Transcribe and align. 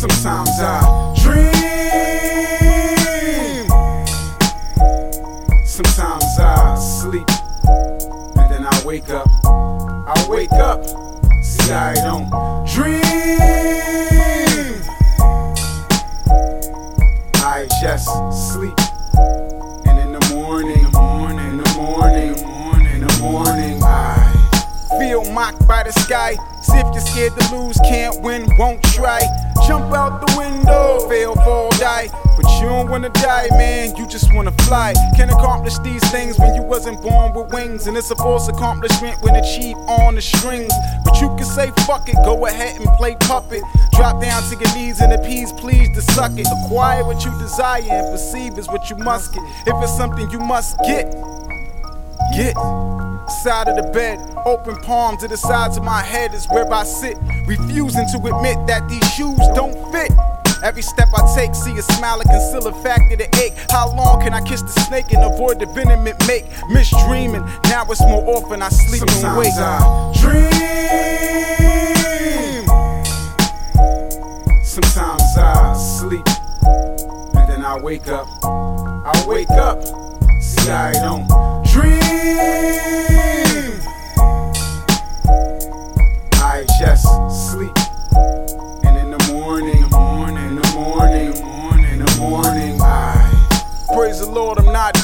Sometimes 0.00 0.48
I 0.60 1.14
dream. 1.22 1.44
Sometimes 5.66 6.24
I 6.38 6.74
sleep. 6.76 7.28
And 8.38 8.50
then 8.50 8.64
I 8.66 8.82
wake 8.82 9.10
up. 9.10 9.28
I 9.44 10.26
wake 10.26 10.52
up. 10.52 10.86
See, 11.42 11.70
I 11.70 11.92
don't 11.96 12.30
dream. 12.66 13.02
I 17.44 17.68
just 17.82 18.08
sleep. 18.54 18.79
Feel 25.20 25.32
mocked 25.32 25.66
by 25.66 25.82
the 25.82 25.92
sky. 25.92 26.36
See 26.62 26.76
if 26.76 26.86
you're 26.92 27.00
scared 27.00 27.32
to 27.38 27.54
lose, 27.54 27.78
can't 27.80 28.20
win, 28.22 28.48
won't 28.58 28.82
try. 28.94 29.20
Jump 29.66 29.92
out 29.92 30.26
the 30.26 30.38
window, 30.38 31.06
fail, 31.08 31.34
fall, 31.36 31.70
die. 31.72 32.08
But 32.36 32.48
you 32.60 32.68
don't 32.68 32.88
wanna 32.88 33.10
die, 33.10 33.48
man, 33.52 33.94
you 33.96 34.06
just 34.06 34.32
wanna 34.32 34.52
fly. 34.64 34.94
Can 35.16 35.28
accomplish 35.30 35.78
these 35.78 36.02
things 36.10 36.38
when 36.38 36.54
you 36.54 36.62
wasn't 36.62 37.02
born 37.02 37.34
with 37.34 37.52
wings. 37.52 37.86
And 37.86 37.96
it's 37.96 38.10
a 38.10 38.16
false 38.16 38.48
accomplishment 38.48 39.20
when 39.22 39.36
achieved 39.36 39.78
on 39.88 40.14
the 40.14 40.22
strings. 40.22 40.72
But 41.04 41.20
you 41.20 41.28
can 41.36 41.44
say 41.44 41.70
fuck 41.86 42.08
it, 42.08 42.16
go 42.24 42.46
ahead 42.46 42.80
and 42.80 42.86
play 42.96 43.16
puppet. 43.20 43.62
Drop 43.92 44.22
down 44.22 44.42
to 44.44 44.56
your 44.56 44.74
knees 44.74 45.00
and 45.00 45.12
appease, 45.12 45.52
please 45.52 45.88
to 45.96 46.02
suck 46.12 46.32
it. 46.38 46.46
Acquire 46.64 47.04
what 47.04 47.24
you 47.24 47.30
desire 47.38 47.82
and 47.82 48.10
perceive 48.10 48.56
is 48.58 48.68
what 48.68 48.88
you 48.88 48.96
must 48.96 49.34
get. 49.34 49.42
If 49.66 49.82
it's 49.82 49.96
something 49.96 50.30
you 50.30 50.38
must 50.38 50.78
get, 50.86 51.12
get. 52.34 52.56
Side 53.30 53.68
of 53.68 53.76
the 53.76 53.84
bed, 53.92 54.18
open 54.44 54.76
palm 54.82 55.16
to 55.18 55.28
the 55.28 55.36
sides 55.36 55.76
of 55.78 55.84
my 55.84 56.02
head 56.02 56.34
is 56.34 56.46
where 56.48 56.70
I 56.70 56.84
sit. 56.84 57.16
Refusing 57.46 58.06
to 58.08 58.18
admit 58.18 58.58
that 58.66 58.86
these 58.88 59.08
shoes 59.14 59.38
don't 59.54 59.72
fit. 59.92 60.12
Every 60.62 60.82
step 60.82 61.08
I 61.14 61.22
take, 61.34 61.54
see 61.54 61.72
a 61.78 61.82
smile 61.82 62.20
and 62.20 62.28
conceal 62.28 62.66
a 62.66 62.82
fact 62.82 63.10
of 63.12 63.18
the 63.18 63.28
ache. 63.40 63.54
How 63.70 63.94
long 63.94 64.20
can 64.20 64.34
I 64.34 64.42
kiss 64.42 64.60
the 64.60 64.68
snake 64.68 65.12
and 65.12 65.22
avoid 65.24 65.58
the 65.58 65.66
venom 65.66 66.06
it 66.06 66.16
make? 66.26 66.44
Misdreaming, 66.68 67.46
now 67.64 67.86
it's 67.88 68.00
more 68.02 68.22
often 68.28 68.60
I 68.60 68.68
sleep 68.68 69.02
and 69.08 69.38
wake. 69.38 69.54
I 69.56 70.12
dream. 70.20 70.50
Sometimes 74.62 75.22
I 75.38 75.72
sleep 75.78 76.26
and 77.36 77.48
then 77.48 77.64
I 77.64 77.78
wake 77.80 78.08
up. 78.08 78.28
I 78.44 79.24
wake 79.26 79.50
up, 79.50 79.82
see 80.42 80.70
I 80.70 80.92
don't 80.92 81.26
dream. 81.72 82.59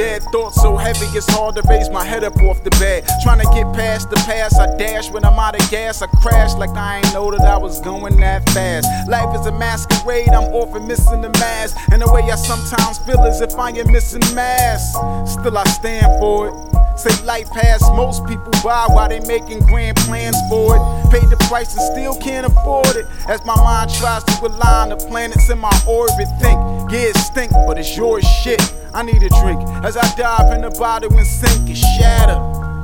Dead. 0.00 0.22
Thoughts 0.32 0.60
so 0.60 0.76
heavy, 0.76 1.06
it's 1.16 1.30
hard 1.30 1.54
to 1.56 1.62
raise 1.68 1.90
my 1.90 2.04
head 2.04 2.24
up 2.24 2.36
off 2.42 2.64
the 2.64 2.70
bed. 2.82 3.04
Trying 3.22 3.40
to 3.40 3.48
get 3.52 3.66
past 3.74 4.08
the 4.08 4.16
past, 4.16 4.58
I 4.58 4.66
dash 4.76 5.10
when 5.10 5.24
I'm 5.24 5.38
out 5.38 5.60
of 5.60 5.70
gas. 5.70 6.00
I 6.00 6.06
crash 6.22 6.54
like 6.54 6.70
I 6.70 6.98
ain't 6.98 7.12
know 7.12 7.30
that 7.30 7.42
I 7.42 7.58
was 7.58 7.80
going 7.80 8.16
that 8.20 8.48
fast. 8.50 8.86
Life 9.08 9.38
is 9.38 9.46
a 9.46 9.52
masquerade, 9.52 10.30
I'm 10.30 10.48
often 10.54 10.86
missing 10.86 11.20
the 11.20 11.30
mask. 11.44 11.76
And 11.92 12.00
the 12.00 12.10
way 12.12 12.22
I 12.22 12.36
sometimes 12.36 12.98
feel 12.98 13.20
as 13.20 13.40
if 13.40 13.54
I 13.58 13.70
am 13.70 13.92
missing 13.92 14.22
mass. 14.34 14.82
Still, 15.30 15.58
I 15.58 15.64
stand 15.64 16.06
for 16.18 16.48
it. 16.48 16.69
Say 17.00 17.24
life 17.24 17.48
pass 17.48 17.80
most 17.96 18.26
people 18.26 18.52
by 18.62 18.84
while 18.90 19.08
they 19.08 19.20
making 19.20 19.60
grand 19.60 19.96
plans 20.04 20.36
for 20.50 20.76
it. 20.76 21.10
Paid 21.10 21.30
the 21.30 21.38
price 21.48 21.74
and 21.74 21.80
still 21.96 22.14
can't 22.16 22.44
afford 22.44 22.94
it. 22.94 23.06
As 23.26 23.42
my 23.46 23.56
mind 23.56 23.90
tries 23.94 24.22
to 24.24 24.46
align 24.46 24.90
the 24.90 24.96
planets 24.96 25.48
in 25.48 25.58
my 25.58 25.72
orbit, 25.88 26.28
think, 26.42 26.60
yeah, 26.92 27.08
it 27.08 27.16
stink, 27.16 27.52
but 27.52 27.78
it's 27.78 27.96
your 27.96 28.20
shit. 28.20 28.60
I 28.92 29.02
need 29.02 29.22
a 29.22 29.30
drink 29.40 29.62
as 29.82 29.96
I 29.96 30.14
dive 30.14 30.52
in 30.52 30.60
the 30.60 30.68
bottle 30.78 31.10
and 31.16 31.26
sink 31.26 31.68
and 31.68 31.78
shatter. 31.78 32.36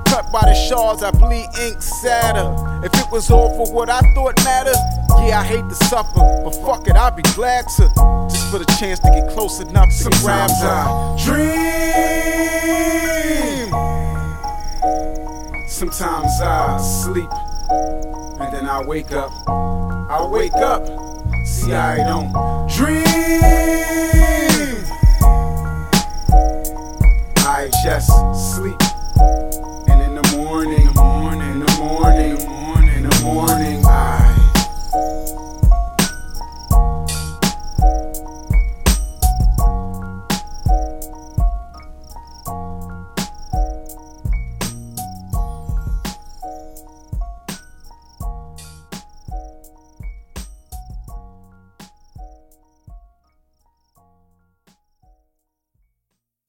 Cut 0.08 0.32
by 0.32 0.48
the 0.48 0.54
shards, 0.54 1.02
I 1.02 1.10
bleed 1.10 1.48
ink 1.60 1.82
sadder. 1.82 2.56
If 2.86 2.94
it 2.94 3.12
was 3.12 3.30
all 3.30 3.54
for 3.54 3.70
what 3.70 3.90
I 3.90 4.00
thought 4.14 4.42
mattered, 4.44 4.80
yeah, 5.28 5.40
I 5.40 5.44
hate 5.44 5.68
to 5.68 5.74
suffer, 5.74 6.40
but 6.42 6.54
fuck 6.64 6.88
it, 6.88 6.96
I'd 6.96 7.16
be 7.16 7.22
glad 7.34 7.66
to. 7.76 7.82
Just 8.30 8.50
for 8.50 8.60
the 8.60 8.76
chance 8.80 8.98
to 9.00 9.10
get 9.10 9.28
close 9.28 9.60
enough 9.60 9.90
to 9.98 10.10
grab 10.22 10.48
I 10.62 11.22
dream. 11.22 11.95
Sometimes 15.76 16.40
I 16.40 16.78
sleep 16.78 17.30
and 18.40 18.50
then 18.50 18.66
I 18.66 18.82
wake 18.86 19.12
up. 19.12 19.30
I 19.46 20.26
wake 20.26 20.54
up, 20.54 20.86
see, 21.44 21.74
I 21.74 21.98
don't 21.98 22.32
dream. 22.74 24.35